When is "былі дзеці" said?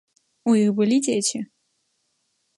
0.79-1.39